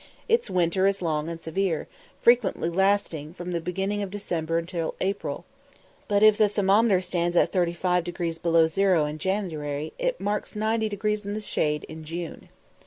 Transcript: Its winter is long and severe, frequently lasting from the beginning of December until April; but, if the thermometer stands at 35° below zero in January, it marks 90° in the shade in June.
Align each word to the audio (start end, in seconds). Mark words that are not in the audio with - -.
Its 0.27 0.49
winter 0.49 0.87
is 0.87 0.99
long 1.03 1.29
and 1.29 1.39
severe, 1.39 1.87
frequently 2.19 2.69
lasting 2.69 3.35
from 3.35 3.51
the 3.51 3.61
beginning 3.61 4.01
of 4.01 4.09
December 4.09 4.57
until 4.57 4.95
April; 4.99 5.45
but, 6.07 6.23
if 6.23 6.37
the 6.39 6.49
thermometer 6.49 6.99
stands 6.99 7.37
at 7.37 7.51
35° 7.51 8.41
below 8.41 8.65
zero 8.65 9.05
in 9.05 9.19
January, 9.19 9.93
it 9.99 10.19
marks 10.19 10.55
90° 10.55 11.23
in 11.23 11.35
the 11.35 11.39
shade 11.39 11.83
in 11.83 12.03
June. 12.03 12.49